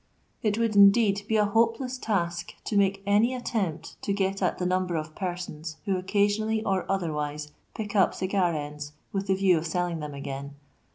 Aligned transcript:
It 0.41 0.57
would, 0.57 0.75
indeed, 0.75 1.21
be 1.27 1.37
a 1.37 1.45
hopeleM 1.45 1.99
tatk 2.01 2.53
to 2.63 2.75
make 2.75 3.03
any 3.05 3.35
attempt 3.35 4.01
to 4.01 4.11
get 4.11 4.41
at 4.41 4.57
the 4.57 4.65
number 4.65 4.95
of 4.95 5.13
penons 5.13 5.75
who 5.85 5.95
occaaionally 6.01 6.63
or 6.65 6.87
otherwiie 6.91 7.51
pick 7.75 7.95
up 7.95 8.15
cigar 8.15 8.51
ends 8.55 8.93
with 9.13 9.27
the 9.27 9.35
fiew 9.35 9.59
of 9.59 9.69
telling 9.69 9.99
them 9.99 10.15
again. 10.15 10.55